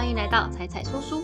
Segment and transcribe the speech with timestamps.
[0.00, 1.22] 欢迎来到彩彩说书。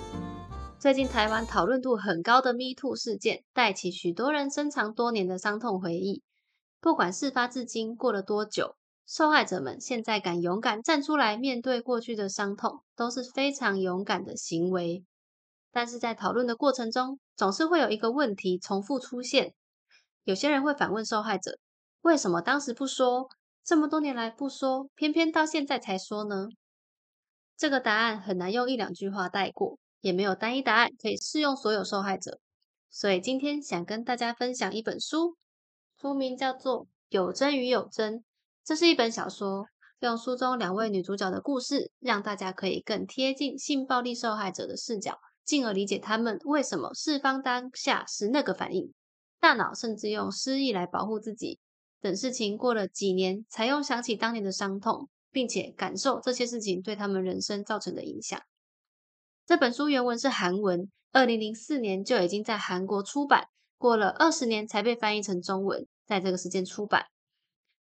[0.79, 6.23] 最近台湾讨论度很高的 Me Too 事件，带起许多人深藏多年的伤痛回忆。
[6.79, 8.77] 不管事发至今过了多久，
[9.07, 15.03] 受害者们现在敢勇敢站出来面对过去的伤痛，都是非常勇敢的行为。
[15.73, 19.55] 但是在讨论的过程中，总是会有一个问题重复出现。
[20.25, 21.59] 有些人会反问受害者：
[22.03, 23.27] 为什么当时不说？
[23.65, 26.49] 这么多年来不说，偏偏到现在才说呢？
[27.57, 32.39] 这个答案很难用一两句话带过，也没有单一答案可以适用所有受害者。
[32.91, 35.37] 所以今天想跟大家分享一本书，
[36.01, 38.15] 书名叫做《有真与有真》，
[38.65, 39.67] 这是一本小说，
[40.01, 48.93] 用书中两位女主角的故事，让大家可以更贴近性暴力受害者的视角，进而理解他们为什么释放当下是那个反应，
[49.41, 51.59] 大脑甚至用失忆来保护自己，
[52.01, 55.09] 等事情过了几年，才又想起当年的伤痛。
[55.37, 58.41] 并且感受这些事情对他们人生造成的影响。
[59.45, 67.05] 这本书原文是韩文，二零零四年就已经在韩国出版，过了二十年才被翻译成中文，在这个时间出版。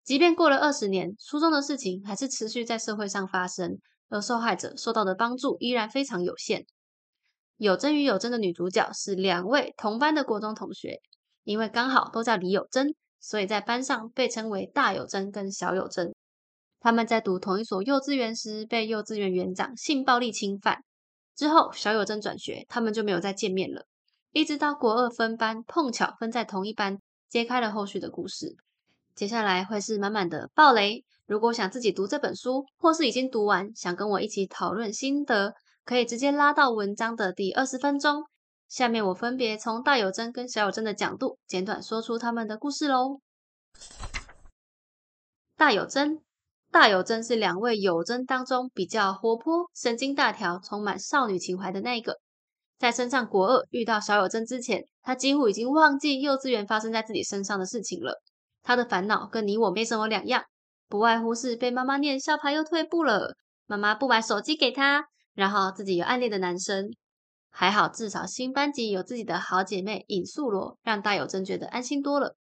[0.04, 3.78] 即便过了二十年，书中的事情还是持续在社会上发生，
[4.10, 6.66] 而受害者受到的帮助依然非常有限。
[7.58, 11.00] 有真与有真的女主角是两位同班的国中同学，
[11.44, 16.16] 因为刚好都叫李有真，所以在班上被称为大有真跟小有真。
[16.84, 20.84] 他们在读同一所幼稚园时，被幼稚园园长性暴力侵犯。
[21.34, 23.86] 之后，小友真转学，他们就没有再见面了。
[24.34, 28.58] 一直到国二分班，碰巧分在同一班，揭开了后续的故事。
[29.16, 31.06] 接下来会是满满的暴雷。
[31.26, 35.54] 如果想自己读这本书，或是已经读完，想跟我一起讨论心得，
[35.86, 38.26] 可以直接拉到文章的第二十分钟。
[38.68, 43.22] 下面我分别从大友真跟小友真的角度，简短说出他们的故事喽。
[45.56, 46.22] 大友真。
[46.74, 52.18] 大有真是两位有真当中比较活泼、神经大条、充满少女情怀的那个。
[52.80, 58.20] 在升上国二遇到小有真之前，他几乎已经忘记幼稚园发生在自己身上的事情了。
[58.64, 60.44] 他的烦恼跟你我没什么两样，
[60.90, 63.36] 不外乎是被妈妈念校牌又退步了，
[63.68, 65.06] 妈妈不买手机给他，
[65.36, 66.90] 然后自己有暗恋的男生。
[67.52, 72.36] 还好，至少新班级有自己的好姐妹尹素罗，让大有真觉得安心多了。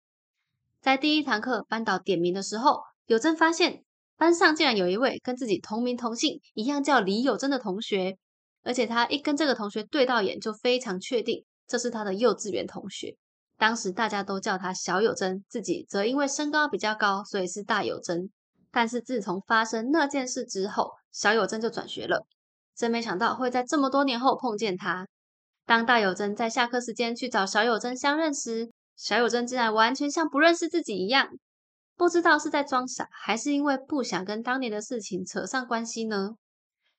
[0.81, 3.82] 在第一堂课班导点名的时候，有真发现。
[4.20, 8.19] 班上竟然有一位跟自己同名同姓、一样叫李有真的同学，
[8.62, 13.16] 而且他一跟这个同学对到眼，就非常确定这是他的幼稚园同学。
[13.56, 18.31] 当时大家都叫他小有真，自己则因为身高比较高，所以是大有真。
[18.70, 22.26] 但是自从发生那件事之后，小有真就转学了。
[22.76, 25.08] 真没想到会在这么多年后碰见他。
[25.64, 31.31] 当大有真在下课时间去找小有真相认时，小有真竟然完全像不认识自己一样。
[32.00, 36.31] 不知道是在装傻，还是因为不想跟当年的事情扯上关系呢？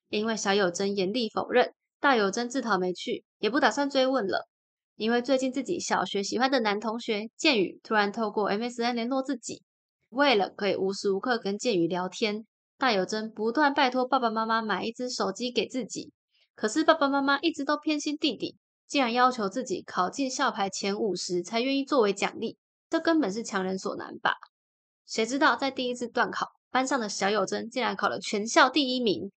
[0.08, 4.48] 因为小有真严厉否认，大有真自讨没趣，也不打算追问了。
[4.94, 9.64] 因为最近自己小学喜欢的男同学建宇突然透过 MSN 联络自己，
[10.10, 12.46] 为了可以无时无刻跟建宇聊天，
[12.78, 16.12] 大有真不断拜托爸爸妈妈买一只手机给自己。
[16.54, 22.56] 可是爸爸妈妈一直都偏心弟弟，竟然要求自己考进校排前五十才愿意作为奖励，
[22.88, 24.34] 这根本是强人所难吧？
[25.12, 29.30] 谁知道在第一次段考，班上的小有真竟然考了全校第一名。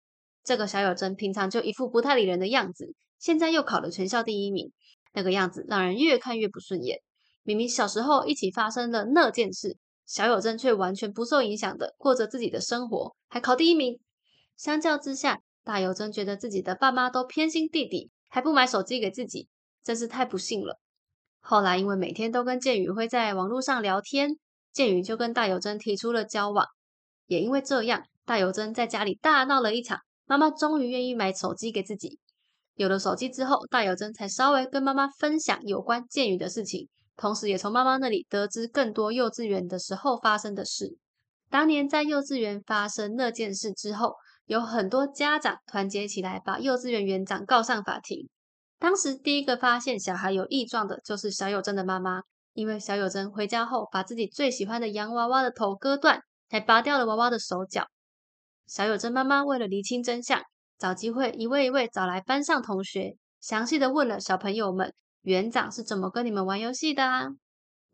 [0.43, 4.71] 这个小有真平常就一副不太理人的样子，现在又考了全校第一名，
[5.13, 6.99] 那个样子让人越看越不顺眼。
[7.41, 9.75] 明明小时候一起发生的那件事，
[10.05, 13.99] 小有真却完全不受影响的过着自己的生活，还考第一名。
[14.55, 19.47] 相较之下，大有真觉得自己的爸妈都偏心弟弟，还不买手机给自己，
[19.83, 20.79] 真是太不幸了。
[21.39, 24.37] 后来因为每天都跟建宇会在网络上聊天。
[24.73, 26.65] 建宇就跟大有真提出了交往，
[27.27, 29.99] 也因为这样，大有真在家里大闹了一场。
[30.25, 32.19] 妈妈终于愿意买手机给自己。
[32.75, 40.97] 有了手机之后，大有真才稍微跟妈妈分享有关建宇的事情，同时也从妈妈那里得知更多幼稚园的时候发生的事。
[41.51, 44.15] 当年在幼稚园发生那件事之后，
[44.45, 48.27] 有很多家长团结起来，把幼稚园园长告上法庭。
[48.79, 52.23] 当时第一个发现小孩有异状的，就是小有真的妈妈。
[52.53, 57.87] 因为小有真回家后，把自己最喜欢的洋娃娃的头割断，还拔掉了娃娃的手脚。
[58.67, 60.41] 小有真妈妈为了厘清真相，
[60.77, 67.27] 找机会一位一位找来班上同学，详细的问了小朋友们，园长是怎么跟你们玩游戏的啊？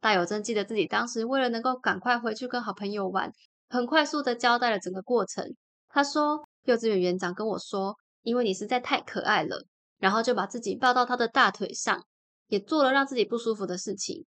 [0.02, 3.32] 大有真记得自己当时为了能够赶快回去跟好朋友玩，
[3.70, 5.56] 很快速的交代了整个过程。
[5.88, 9.66] 他说，幼稚园园长跟我说，因为你实在太可爱了，
[9.98, 12.06] 然后就把自己抱到他的大腿上，
[12.48, 14.26] 也做了让自己不舒服的事情。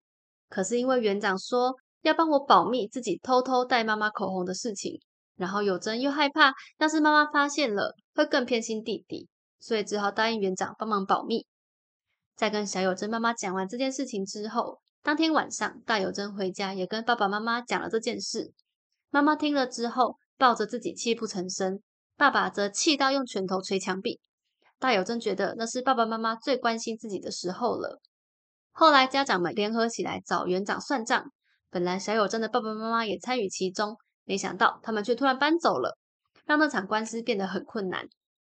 [0.53, 1.73] 可是因为园长说
[2.03, 4.99] 要帮我保密自己偷偷带妈妈口红的事情，
[5.35, 9.27] 然后有真又害怕，要是妈妈发现了会更偏心弟弟，
[9.59, 11.47] 所以只好答应园长帮忙保密。
[12.35, 18.53] 在跟小有珍妈妈讲完这件事情之后，当天晚上大有珍回家也跟爸爸妈妈讲了这件事。
[19.09, 21.81] 妈妈听了之后，抱着自己泣不成声，
[22.15, 24.19] 爸爸则气到用拳头捶墙壁。
[24.77, 27.99] 大有珍觉得那是爸爸妈妈最关心自己的时候了。
[28.75, 31.31] 后来家长们联合起来找园长算账，
[31.69, 35.97] 本来小友珍的爸爸妈妈也参与其中，没想到他们却突然搬走了，
[36.45, 38.07] 让那场官司变得很困难。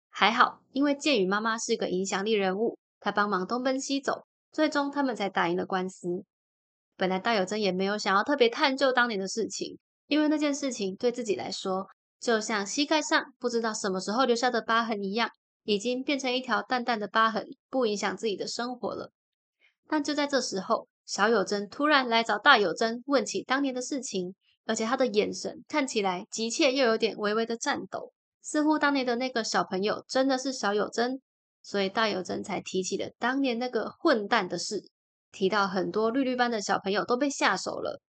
[0.09, 6.07] 还好，因为建宇妈妈是个影响力人物，她帮忙东奔西走，最终他们才打赢了官司。
[6.95, 9.77] 本来大有珍也没有想要特别探究当年的事情。
[10.07, 11.87] 因为那件事情对自己来说，
[12.19, 15.29] 就像膝盖上不知道什么时候留下的疤痕一样，
[15.63, 19.11] 已经变成一条淡淡的疤痕，不影响自己的生活了。
[19.87, 24.33] 但就在这时候，小友真突然来找大友真问起当年的事情，
[24.65, 31.21] 而且他的眼神看起来急切又有点微微的颤抖，似乎当年的那个小朋友真的是小友真，
[31.61, 34.83] 所以大有真才提起了当年那个混蛋的事，
[35.31, 38.01] 提到很多绿绿班的小朋友都被下手了。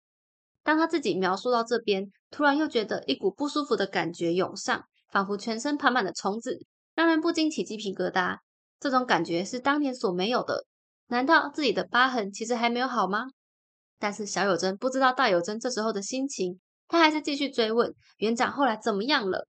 [0.63, 6.59] 当他自己描述到这边，突然又觉得一股不舒服的感觉涌上，仿佛全身爬满了虫子，
[6.95, 8.39] 让人不禁起鸡皮疙瘩。
[8.81, 10.65] 这种感觉是当年所没有的。
[11.09, 13.27] 难道自己的疤痕其实还没有好吗？
[13.99, 19.47] 但是小友真不知道大友真这时候的心情，他还是继续追问园长后来怎么样了。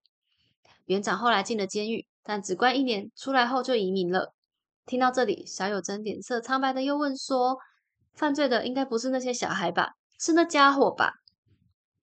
[0.86, 4.34] 园长后来进了监狱，但只关一年，出来后就移民了。
[4.86, 7.58] 听到这里，小友真脸色苍白的又问说
[8.14, 11.14] ：“犯罪的应该不是那些小孩吧？”是那家伙吧？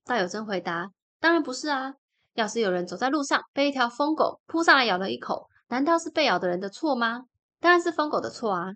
[0.03, 0.91] 大友真回答
[1.21, 1.93] ：“当然不是啊！
[2.33, 7.21] 要是有人走在路上被一条疯狗扑上来咬了一口，难道是被咬的人的错吗？
[7.61, 8.73] 当然是疯狗的错啊！”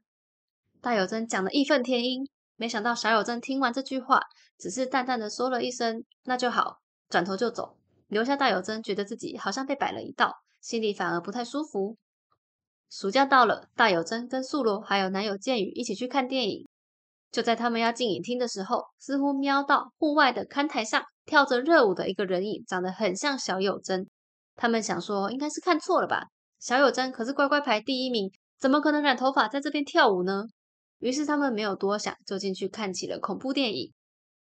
[0.82, 4.22] 大有真讲的义愤填膺，没想到小有真听完这句话，
[4.58, 6.78] 只是淡淡的说了一声“那就好”，
[7.10, 7.78] 转头就走，
[8.08, 10.32] 留下大有真觉得自己好像被摆了一道，
[10.62, 11.98] 心里反而不太舒服。
[12.90, 16.68] 暑假到了，大有真跟素罗还有男友剑宇一起去看电影。
[17.30, 24.08] 就在他们要进影厅的时候，似乎瞄到户外的看台上跳着热舞的一个人影，长得很像小有真。
[24.56, 26.28] 他们想说，应该是看错了吧？
[26.60, 30.46] 小有真可是乖乖牌第一名，怎么可能染头发在这边跳舞呢？
[31.00, 33.94] 于是他们没有多想，就进去看起了恐怖电影。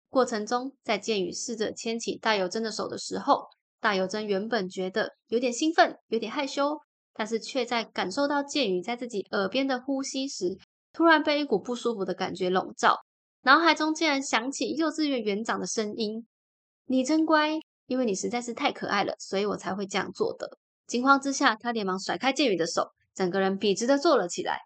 [0.09, 3.47] 过程中，在剑宇试着牵起大有真的手的时候，
[3.81, 6.79] 大有真原本觉得有点兴奋，有点害羞，
[7.15, 10.59] 但是却在感受到剑宇在自己耳边的呼吸时。
[10.93, 12.97] 突然被一股不舒服的感觉笼罩，
[13.43, 16.27] 脑海中竟然响起幼稚园园长的声音
[16.87, 20.59] ：“你真乖，因为你实在是太可爱了，所以我才会这样做的。”
[20.89, 24.59] 惊慌之下，他连忙甩开剑宇的手，整个人笔直的坐了起来。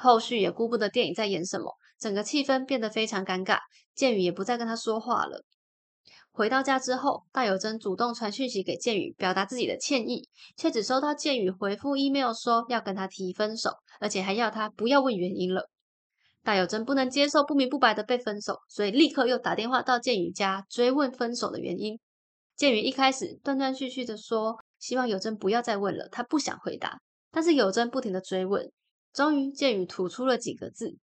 [0.00, 3.58] 后续也顾不得电影在演什么，整个气氛变得非常尴尬。
[3.94, 5.44] 剑宇也不再跟他说话了。
[6.32, 13.70] 回到家之后，大有真主动传讯息给剑宇，表达自己的歉意，却只收到剑宇回复 email 说要跟他提分手，
[14.00, 15.68] 而且还要他不要问原因了。
[16.42, 21.98] 大有真不能接受不明不白的被分手，所以立刻又打电话到剑宇家追问分手的原因。
[22.56, 26.98] 剑宇一开始断断续续的说，希望有真不要再问了，他不想回答。
[27.30, 28.70] 但是有真不停的追问，
[29.12, 30.96] 终于剑宇吐出了几个字：“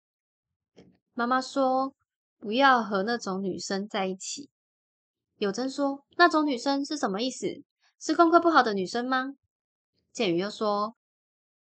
[1.13, 1.93] 妈妈说
[2.39, 4.49] 不要和那种女生在一起。”
[5.37, 7.47] 有真说：“那种女生是什么意思？
[7.99, 9.33] 是功课不好的女生吗？”
[10.13, 10.95] 建宇又说：“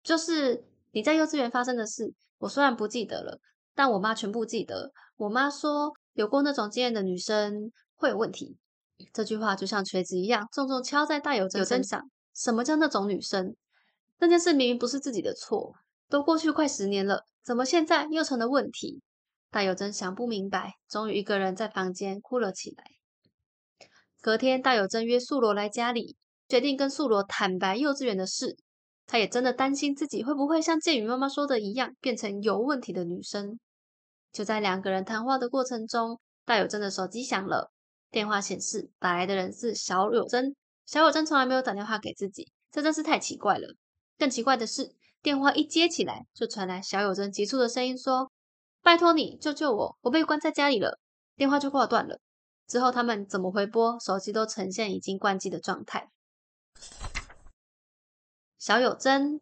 [0.04, 2.14] 就是你在幼稚园发生的事。
[2.38, 3.40] 我虽然不记得了，
[3.74, 4.92] 但我妈全部记得。
[5.18, 8.58] 我妈说，有过那种经验的女生会有问题。”
[9.12, 12.10] 这句话就像锤子一样，重重敲在大有真身上。
[12.34, 13.56] 什么叫那种女生？
[14.20, 15.74] 那件事明明不是自己的错，
[16.10, 19.02] 都过去快十年了，怎么现在又成了问题？
[19.50, 22.84] 大有真想不明白，终于一个人在房间哭了起来。
[24.22, 26.16] 隔天，大有真约素罗来家里，
[26.48, 28.58] 决定跟素罗坦白幼稚园的事。
[29.08, 33.60] 他也真的担心自己会不会像建宇妈妈说的一样，变成有问题的女生。
[34.32, 37.72] 就在两个人谈话的过程中，大有真的手机响了，
[38.10, 40.56] 电话显示打来的人是小有真。
[40.88, 43.76] 小有真从来没有打电话给自己，这真是太奇怪了。
[44.18, 44.92] 更奇怪的是，
[45.26, 48.32] 电话一接起来，就传来小友真急促的声音说
[48.84, 51.00] ：“拜托你救救我，我被关在家里了。”
[51.36, 52.20] 电话就挂断了。
[52.68, 56.12] 之后他们怎么回拨，手机都呈现已经关机的状态。
[58.60, 59.42] 小友真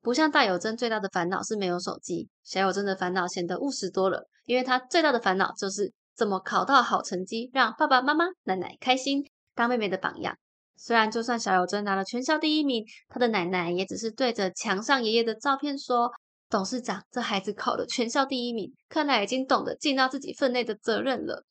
[0.00, 2.30] 不像大友真，最大的烦恼是没有手机。
[2.42, 9.22] 小友真的烦恼显得务实多了，因为他最大的烦恼就是怎么考到好成绩，让爸爸妈妈、奶奶开心，
[9.54, 10.38] 当妹妹的榜样。
[10.84, 16.10] 虽然就算小有真拿了全校第一名，他的奶奶也只是对着墙上爷爷的照片说
[16.50, 21.44] ：“董事长，这孩子考了全校第一名，看来已经懂得尽到自己分内的责任了。”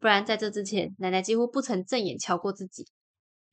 [0.00, 2.88] 不然，在这之前，奶奶几乎不曾正眼瞧过自己。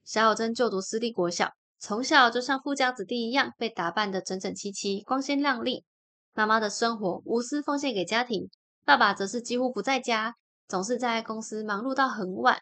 [0.03, 5.85] 小有真就读私立国小，从小就像富家子弟一样，被打扮得整整齐齐、光鲜亮丽。
[6.33, 8.49] 妈妈的生活无私奉献给家庭，
[8.83, 10.33] 爸爸则是几乎不在家，
[10.67, 12.57] 总是在公司忙碌到很晚。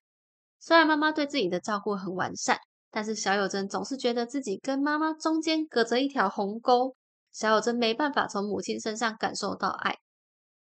[0.64, 2.56] 虽然妈妈对自己的照顾很完善，
[2.92, 6.96] 但是小友珍总是觉得自己跟妈妈中间隔着一条鸿沟。
[7.32, 9.96] 小友珍没办法从母亲身上感受到爱，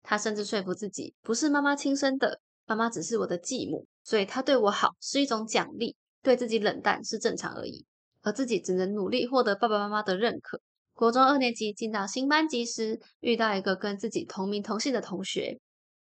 [0.02, 7.84] 她甚至说服自己不是妈妈亲生的，妈妈只是我的继母，所以她对我好是一种奖励，对自己冷淡是正常而已，
[8.22, 10.58] 而自己只能努力获得爸爸妈妈的认可。
[10.94, 15.58] 国中二年级进到新班级时，遇到一个跟自己同名同姓的同学，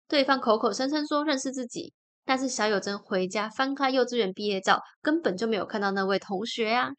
[0.07, 1.91] 对方口口声声说认识自己，
[2.25, 6.89] 但是小友珍回家翻开幼稚园毕业照，根本就没有看到那位同学啊。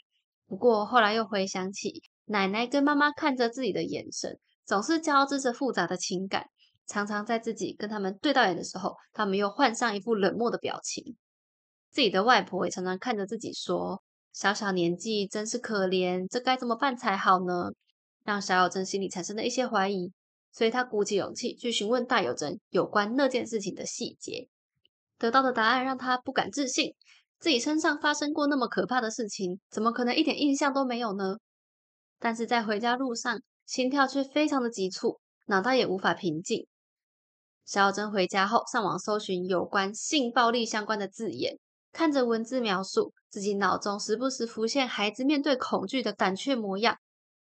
[0.46, 2.02] 不过后来又回想起。
[2.26, 6.46] 奶奶跟妈妈看着自己的眼神，总是交织着复杂的情感。
[6.86, 11.16] 常常在自己跟他们对到眼的时候，他们又换上一副冷漠的表情。
[11.90, 14.00] 自己的外婆也常常看着自己说
[14.32, 17.70] ：“小小年纪真是可怜，这该怎么办才好呢？”
[18.24, 20.12] 让小友珍心里产生了一些怀疑，
[20.52, 24.48] 所以他鼓起勇气去询问大友珍有关那件事情的细节。
[25.22, 26.96] 得到的答案让他不敢置信：
[27.38, 31.36] 自己身上发生过那么可怕的事情，怎么可能一点印象都没有呢？
[32.18, 36.66] 但是在回家路上，心跳却非常的急促，脑袋也无法平静。
[37.64, 41.56] 小珍回家后，上网搜寻有关性暴力相关的字眼，
[41.92, 46.96] 看着文字描述，自己脑中时不时浮现孩子面对恐惧的胆怯模样。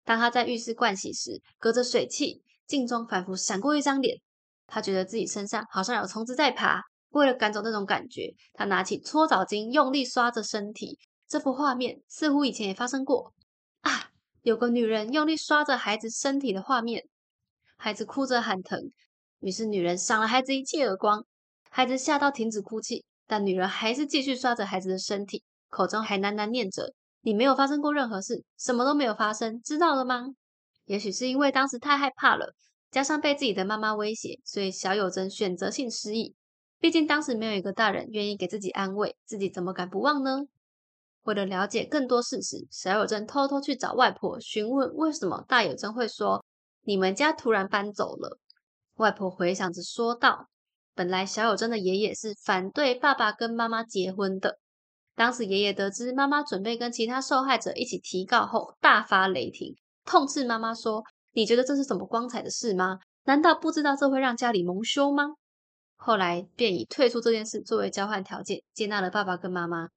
[0.06, 4.16] 当他在浴室盥洗时，隔着水汽，镜中仿佛闪过一张脸。
[4.66, 10.98] 他觉得自己身上好像有虫子在爬，为了赶走那种感觉，他拿起搓澡巾，用力刷着身体。
[11.26, 13.34] 这幅画面似乎以前也发生过
[13.82, 14.10] 啊！
[14.42, 17.06] 有个女人用力刷着孩子身体的画面，
[17.76, 18.92] 孩子哭着喊疼，
[19.40, 21.26] 于是女人赏了孩子一记耳光，
[21.70, 30.28] 孩子吓到停止哭泣，但女人还是继续刷着孩子的身体，口中还喃喃念着：“你没有发生过任何事，什么都没有发生，知道了吗？”
[30.86, 32.54] 也许是因为当时太害怕了，
[32.90, 36.34] 加上被自己的妈妈威胁，所以小友珍选择性失忆。
[36.80, 40.42] 毕竟当时没有一个大人愿意给自己安慰，自己怎么敢不忘呢？
[41.24, 46.44] 为了了解更多事实，小友珍偷偷去找外婆询问，为什么大友珍会说
[46.84, 48.38] 你们家突然搬走了？
[48.94, 50.46] 外婆回想着说道
[50.94, 54.58] ：“本来小友珍的爷爷是反对爸爸跟妈妈结婚的。
[55.14, 61.02] 当时爷爷得知妈妈准备跟其他受害者一起提告后，大发雷霆，痛斥妈妈说
[61.34, 62.98] ：‘你觉得这是什么光彩的事吗？
[63.24, 65.24] 难道不知道这会让家里蒙羞吗？’
[66.00, 69.88] 后来便以退出这件事作为交换条件，接纳了爸爸跟妈妈。”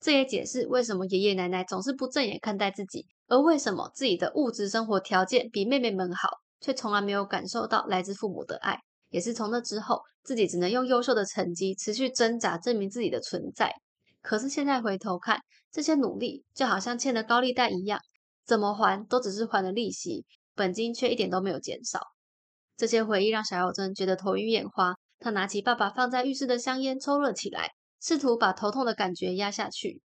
[0.00, 6.28] 这也解释为什么爷爷奶奶总是不正眼看待自己，而为什么自己的物质生活条件比妹妹们好，
[6.60, 8.78] 却从来没有感受到来自父母的爱。
[9.10, 13.72] 也是从那之后，自己只能用优秀的成绩持续挣扎，证明自己的存在。
[14.20, 15.40] 可是现在回头看，
[15.72, 17.98] 这些努力就好像欠了高利贷一样，
[18.44, 22.00] 怎么还都只是还了利息，本金却一点都没有减少。
[22.76, 27.72] 这些回忆让小友珍觉得头晕眼花，他拿起爸爸放在浴室的香烟抽了起来。
[27.98, 30.00] 试图把头痛的感觉压下去。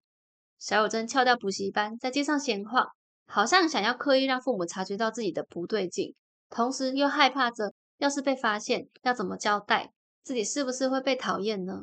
[0.57, 2.87] 小友珍翘掉补习班，在街上闲晃，
[3.27, 6.15] 好像想要刻意让父母察觉到自己的不对劲，
[6.49, 9.91] 同时又害怕着，要是被发现，要怎么交代？
[10.23, 11.81] 自己是不是会被讨厌呢？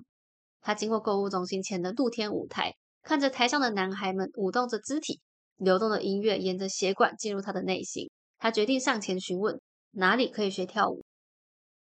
[0.61, 5.20] 他经过购物中心前的露天舞台，看着台上的男孩们舞动着肢体，
[5.56, 8.11] 流动的音乐沿着血管进入他的内心。
[8.38, 9.61] 他决定上前询问，
[9.92, 11.04] 哪里可以学跳舞？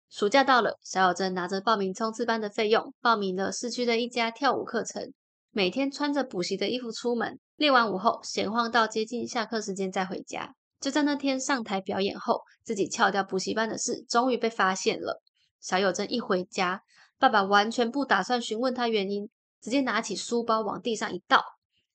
[0.09, 5.13] 暑假到了，小友珍拿着报名冲刺班的费用，报名了市区的一家跳舞课程。
[5.51, 10.55] 每天穿着补习的衣服出门，练完舞后闲晃到接近下课时间再回家。
[10.81, 15.23] 就在那天上台表演后，自己翘掉补习班的事终于被发现了。
[15.61, 16.83] 小友珍一回家，
[17.19, 19.29] 爸爸完全不打算询问他原因，
[19.61, 21.43] 直接拿起书包往地上一倒，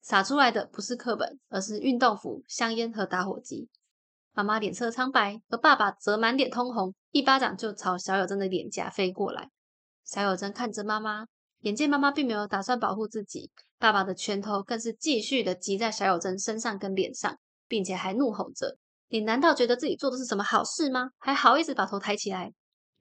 [0.02, 3.68] 洒出来的不是课本，而是运动服、香烟和打火机。
[4.34, 9.50] 妈妈脸色苍白，而爸爸则满脸通红，一巴掌就朝小友珍的脸颊飞过来。
[10.04, 11.26] 小友珍看着妈妈，
[11.60, 18.78] 眼见妈妈并没有打算保护自己，爸爸的拳头更是继续的击在小友珍身上跟脸上，并且还怒吼着
[19.10, 21.10] ：“你难道觉得自己做的是什么好事吗？
[21.18, 22.50] 还好意思把头抬起来？”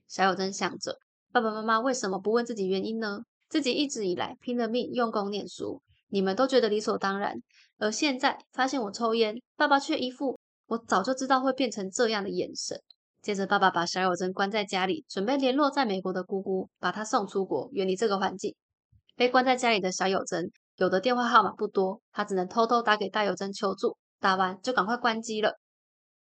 [0.10, 0.98] 小友珍想着，
[1.32, 3.20] 爸爸妈妈为什么不问自己原因呢？
[3.48, 7.42] 自己一直以来拼了命用功念书，你们都觉得理所当然，
[7.78, 10.38] 而现在发现我抽烟，爸爸却一副……
[10.72, 12.82] 我早就知道会变成这样的眼神。
[13.22, 18.56] 接着，爸爸把小友珍关在家里，准备联络在美国的姑姑，把她送出国，远离这个环境。
[19.18, 23.98] 被关在家里的小友珍，有的电话号码不多，她只能偷偷打给大友珍求助。
[24.22, 25.60] 打完就赶快关机了。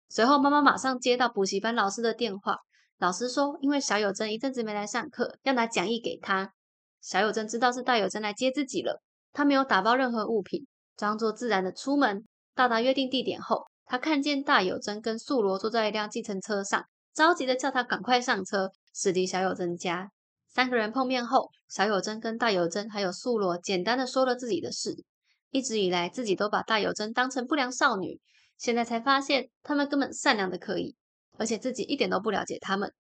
[0.08, 2.56] 随后，妈妈马上接到补习班老师的电话，
[3.00, 6.54] 老师说，因为小友珍一阵子没来上课，要拿讲义给她。
[7.02, 9.02] 小友珍知道是大友珍来接自己了，
[9.34, 10.66] 她没有打包任何物品。
[10.96, 12.26] 装作自然的出门。
[12.56, 16.82] 到达约定地点后，他看见大有真跟素罗坐在一辆计程车上，
[17.14, 20.10] 着急的叫他赶快上车，驶离小有真家。
[20.48, 24.96] 三个人碰面后，小有真跟大有真还有素罗简单的说了自己的事。
[25.50, 28.22] 一直以来，自己都把大有真当成不良少女，
[28.58, 30.96] 现在才发现他们根本善良的可以，
[31.38, 32.94] 而且自己一点都不了解他们。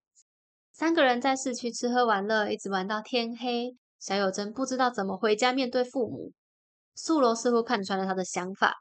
[0.73, 3.77] 三个人在市区吃喝玩乐，一直玩到天黑。
[3.97, 6.33] 小有真不知道怎么回家面对父母，
[6.95, 8.75] 素罗似乎看穿了他的想法，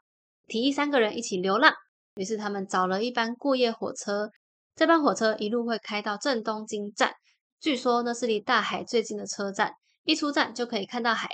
[0.49, 1.73] 提议三个人一起流浪。
[2.15, 4.29] 于是他们找了一班过夜火车，
[4.75, 7.13] 这班火车一路会开到正东京站，
[7.59, 9.71] 据说那是离大海最近的车站，
[10.03, 11.29] 一出站就可以看到海。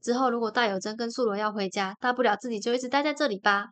[0.00, 3.68] 之后如果大有真跟素罗要回家，大不了自己就一直待在这里吧。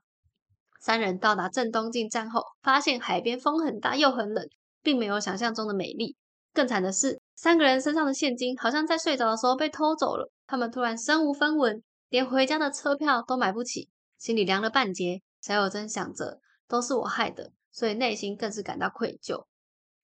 [0.81, 4.47] 三人到达正东京站后，发现海边风很大又很冷，
[4.83, 6.17] 并没有想象中的美丽。
[6.53, 10.31] 更惨的是，三个人身上的现金好像在睡着的时候被偷走了。
[10.47, 15.21] 他们突然身无分文，连回家的车票都买不起，心里凉了半截。
[15.41, 19.44] 小有真想着，都是我害的，所以内心更是感到愧疚。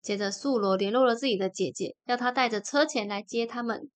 [0.01, 3.91] 接着，素罗联络了自己的姐姐，要她带着车钱来接他们。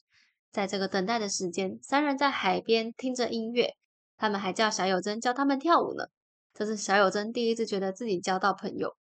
[0.53, 3.75] 在这个等待的时间，三人在海边听着音乐，
[4.17, 6.05] 他们还叫小友真教他们跳舞呢。
[6.55, 8.97] 这是小友真第一次觉得自己交到朋友。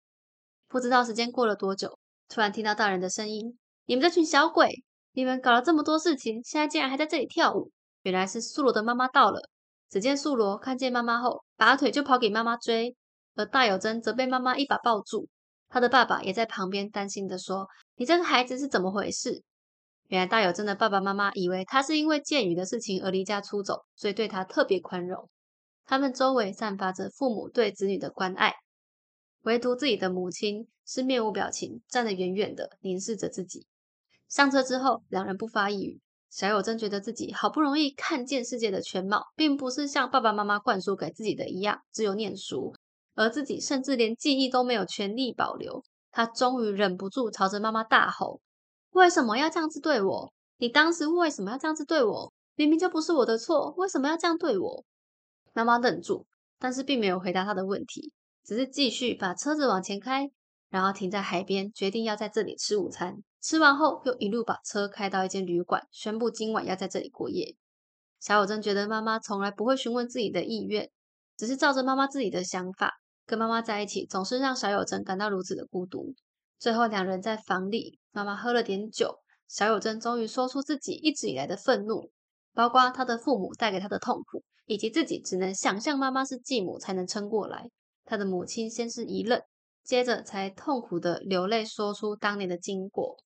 [0.67, 1.99] 不知道时间过了多久。
[2.29, 7.71] 突然听到大人的声音：“你们这群小鬼，你们搞了这么多事情，现在竟然还在这里跳舞！”
[8.03, 9.49] 原来是素罗的妈妈到了。
[9.91, 12.97] 只见素罗看见妈妈后，拔腿就跑给妈妈追，
[13.35, 15.29] 而大有真则被妈妈一把抱住。
[15.69, 19.43] 他的爸爸也在旁边担心的说：“你这个孩子是怎么回事？”
[20.09, 25.29] 原来大有真的爸爸妈妈以为他是因为剑宇的事情而离家出走，所以对他特别宽容。
[25.87, 28.53] 他们周围散发着父母对子女的关爱。
[29.43, 33.67] 唯独自己的母亲是面无表情，站得远远的凝视着自己。
[34.29, 36.01] 上车之后，两人不发一语。
[36.31, 42.75] 小有真觉得自己好不容易看见世界的全貌，并不是像爸爸妈妈灌输给自己的一样，只有念书，
[43.15, 45.83] 而自己甚至连记忆都没有全力保留。
[46.11, 48.41] 他终于忍不住朝着妈妈大吼
[48.93, 50.33] ：“为什么要这样子对我？
[50.59, 52.33] 你当时为什么要这样子对我？
[52.55, 54.85] 明明就不是我的错，为什么要这样对我？”
[55.53, 56.27] 妈妈愣住，
[56.59, 58.13] 但是并没有回答他的问题。
[58.45, 60.31] 只是继续把车子往前开，
[60.69, 63.17] 然后停在海边，决定要在这里吃午餐。
[63.41, 67.57] 吃完后，又一路把车开到一间旅馆，宣布今晚要在这里过夜。
[68.21, 70.91] 小友真觉得妈妈从来不会询问自己的意愿，
[71.37, 73.01] 只是照着妈妈自己的想法。
[73.27, 76.15] 跟妈妈在一起，总是让小友珍感到如此的孤独。
[76.59, 82.11] 最后，两人在房里，妈妈喝了点酒，小友珍终于说出自己一直以来的愤怒，
[82.53, 87.69] 包括他的父母带给他的痛苦，以及自己只能想象妈妈是继母才能撑过来。
[88.05, 89.41] 他的母亲先是一愣，
[89.83, 93.17] 接着才痛苦的流泪，说出当年的经过。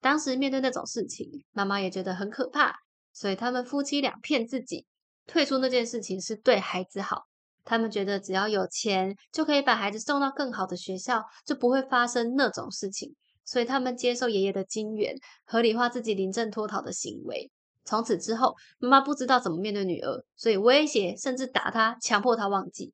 [0.00, 2.74] 当时面对那种事情，妈妈也觉得很可怕，
[3.12, 4.86] 所以他们夫妻俩骗自己，
[5.26, 7.29] 退出那件事情是对孩子好。
[7.64, 13.14] 他们觉得只要有钱，就可以把孩子送到更好的学校，就不会发生那种事情。
[13.44, 17.50] 所以他们接受爷爷的金援，合理化自己临阵脱逃的行为。
[17.84, 22.92] 从此之后，妈妈不知道怎么面对女儿，所以威胁甚至打她，强迫她忘记。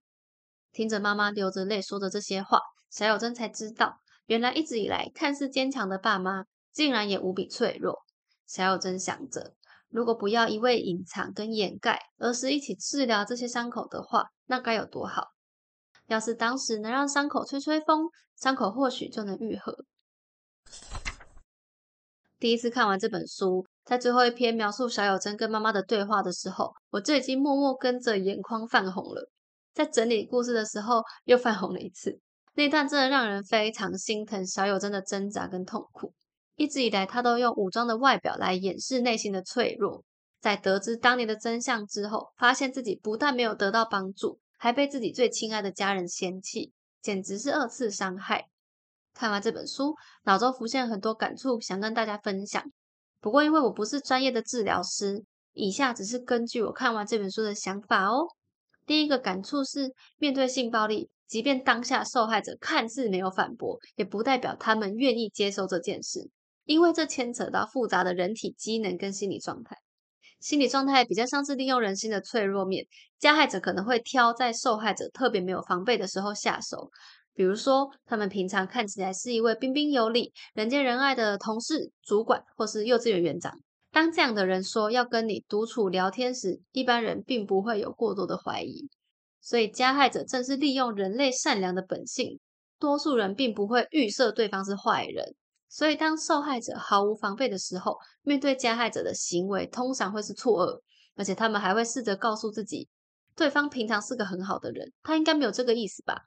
[0.73, 7.99] 听着妈妈流着泪说着这些话，小友真才知道，原来一直以来看似坚强的爸妈，竟然也无比脆弱。
[8.47, 9.55] 小友真想着，
[9.97, 15.29] 如果不要一味隐藏跟掩盖，而是一起治疗这些伤口的话，那该有多好！
[16.07, 18.05] 要是当时能让伤口吹吹风，
[18.37, 19.75] 伤口或许就能愈合。
[22.39, 29.31] 第一次看完这本书，在最后一篇描述小友真跟妈妈的对话的时候，我就已经默默跟着眼眶泛红了。
[29.73, 32.21] 在整理故事的时候，又泛红了一次。
[32.53, 36.13] 那段真的让人非常心疼小友真的挣扎跟痛苦。
[36.57, 40.03] 一直以来，他都用武装的外表来掩饰内心的脆弱。
[40.41, 48.49] 在得知当年的真相之后，发现自己不但没有得到帮助，还被自己最亲爱的家人嫌弃，简直是二次伤害。
[49.13, 52.63] 看完这本书，脑中浮现很多感触，想跟大家分享。
[53.21, 58.29] 不过，因为我不是专业的治疗师，以下只是根据我看完这本书的想法哦。
[58.85, 66.31] 第一个感触是，面对性暴力，即便当下受害者看似没有反驳，也不代表他们愿意接受这件事，
[66.67, 69.79] 因为这牵扯到复杂的人体机能跟心理状态。
[70.39, 72.85] 心理状态比较像是利用人心的脆弱面，
[73.19, 76.91] 加害者可能会挑在受害者特别没有防备的时候下手，
[77.33, 83.59] 比如说他们平常看起来是一位彬彬有礼、人见人爱的同事、主管或是幼稚园园长。
[83.91, 88.89] 当这样的人说要跟你独处聊天时，一般人并不会有过多的怀疑。
[89.41, 92.41] 所以加害者正是利用人类善良的本性，
[92.79, 95.35] 多数人并不会预设对方是坏人。
[95.69, 100.81] 所以当受害者毫无防备的时候，面对加害者的行为，通常会是错愕，
[101.17, 102.89] 而且他们还会试着告诉自己，
[103.35, 106.23] 对方平常是个很好的人，他应该没有这个意思吧？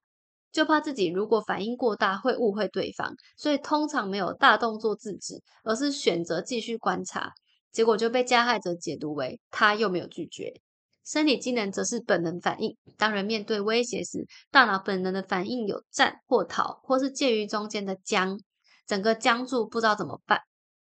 [0.51, 7.31] 就怕自己如果反应过大会误会对方，所以通常没有大动作制止，而是选择继续观察，
[7.71, 10.51] 结果就被加害者解读为他又没有拒绝。
[11.05, 18.39] 生理机能则是本能反应，当人面对威胁时，大脑本能的反应有战或逃，或是介于中间的僵，
[18.89, 20.39] 整个僵住不知道怎么办。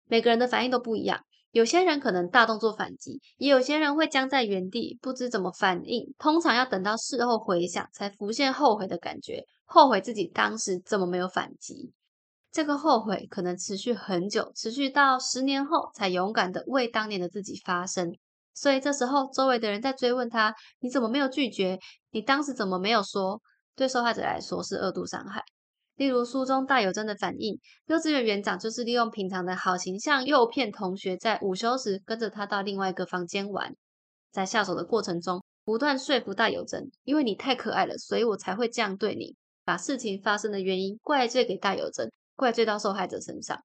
[0.04, 1.18] 每个人的反应都不一样。
[1.50, 6.14] 有些人可能大动作反击，也有些人会僵在原地，不知怎么反应。
[6.18, 11.94] 通常要等到事后回想，才浮现后悔的感觉，后悔自己当时怎么没有反击。
[12.52, 18.12] 这个后悔可能持续很久，持续到十年后才勇敢的为当年的自己发声。
[18.52, 21.78] 所以这时候，周围的人在追问他：“你怎么没有拒绝？
[22.10, 23.40] 你当时怎么没有说？”
[23.74, 25.42] 对受害者来说是二度伤害。
[25.96, 33.74] 例如书中大有真的反应，幼稚园园长就是利用平常的好形象诱骗同学，在午休时跟着他到另外一个房间玩，
[34.30, 43.58] 在下手的过程中不断说服大有真，因为你太可爱了，所以我才会这样对你，把事情发生的原因怪罪给大有真，怪罪到受害者身上。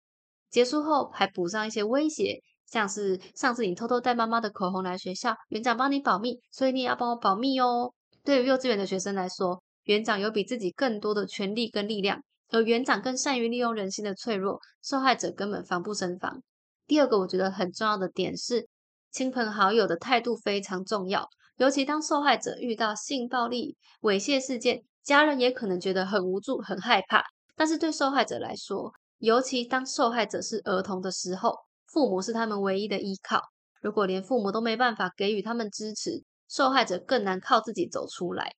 [0.50, 7.94] 结束后还补上一些威胁，像是上次你偷偷带妈妈的口红来学校，园长帮你保密，所以你也要帮我保密哦。
[8.24, 9.62] 对于幼稚园的学生来说。
[9.84, 16.42] 园长有比自己更多的权力跟力量，而园长更善于利用人心的脆弱，受害者根本防不胜防。
[16.86, 18.68] 第二个我觉得很重要的点是，
[19.12, 27.24] 亲朋好友的态度非常重要，尤其当受害者遇到性暴力、猥亵事件，家人也可能觉得很无助、很害怕。
[27.56, 31.56] 但是对受害者来说，尤其当受害者是儿童的时候，
[31.88, 33.42] 父母是他们唯一的依靠。
[33.82, 38.52] 如果连父母都没办法给予他们支持，受害者更难靠自己走出来。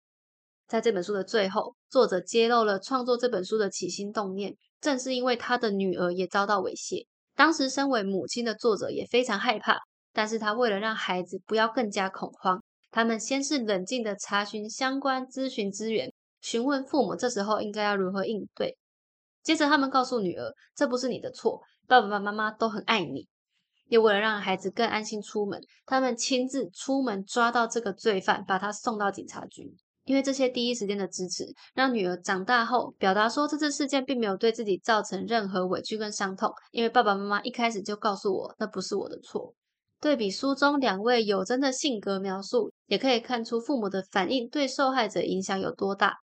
[0.73, 7.07] 在这本书的最后，作者揭露了创作这本书的起心动念，正是因为他的女儿也遭到猥亵。
[7.37, 9.77] 当时身为母亲的作者也非常害怕，
[10.15, 18.79] 但是他为了让孩子不要更加恐慌，他们先是冷静的查询相关咨询资源，询问父母这时候应该要如何应对。
[19.43, 23.29] 接着他们告诉女儿，这不是你的错，爸爸妈妈都很爱你。
[23.89, 29.77] 也为了让孩子更安心出门，他们亲自出门抓到这个罪犯，把他送到警察局。
[30.05, 39.55] 因为这些第一时间的支持，让女儿长大后表达说，这次事件并没有对自己造成任何委屈跟伤痛，因为爸爸妈妈一开始就告诉我，那不是我的错。
[40.01, 46.17] 对比书中两位有真的性格描述，也可以看出父母的反应对受害者影响有多大。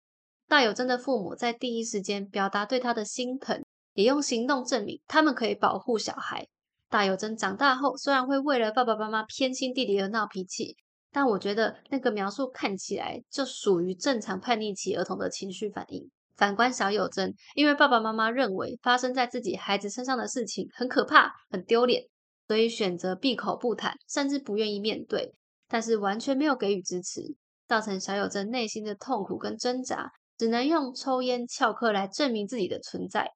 [0.48, 3.62] 大有真的父母在第一时间表达对他的心疼，
[3.92, 6.44] 也用行动证明他们可以保护小孩。
[6.90, 10.74] 大有真长大后，虽然会为了爸爸妈妈偏心弟弟而闹脾气。
[11.10, 16.10] 但我觉得那个描述看起来就属于正常叛逆期儿童的情绪反应。
[16.36, 22.04] 反观小友真，因为爸爸妈妈认为发生在自己孩子身上的事情很可怕、很丢脸，
[22.46, 25.34] 所以选择闭口不谈，甚至不愿意面对，
[25.66, 27.34] 但是完全没有给予支持，
[27.66, 33.32] 造成小友真内心的痛苦跟挣扎，只能用抽烟翘课来证明自己的存在。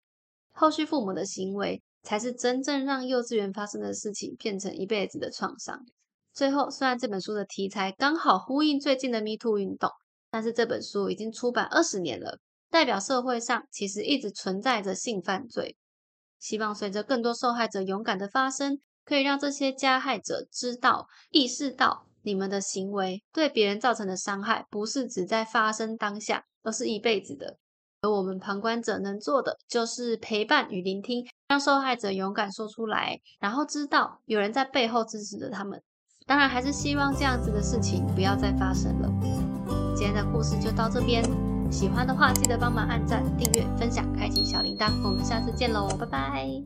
[0.52, 5.84] 后续父母的行为，才是真正让幼稚园发生的事情变成一辈子的创伤。
[6.32, 9.90] 最后，虽然这本书的题材刚好呼应最近的 Me Too 运动，
[10.30, 12.38] 但是这本书已经出版二十年了，
[12.70, 15.76] 代表社会上其实一直存在着性犯罪。
[16.38, 27.58] 希望随着更多受害者勇敢的发声，可以让这些加害者知道、意识到，你们的行为对别人造成的伤害，不是只在发生当下，而是一辈子的。
[28.00, 35.80] 而我们旁观者能做的，就是陪伴与聆听，让受害者勇敢说出来，然后知道有人在背后支持着他们。
[36.26, 39.08] 当然，还是希望这样子的事情不要再发生了。
[39.94, 41.22] 今天的故事就到这边，
[41.70, 44.90] 喜欢的话记得帮忙按赞、订阅、分享、开启小铃铛。
[45.04, 46.62] 我们下次见喽，拜拜。